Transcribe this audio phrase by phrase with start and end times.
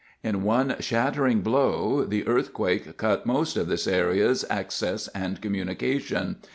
[0.23, 6.37] In one shattering blow, the earthquake cut most of this area's access and communication.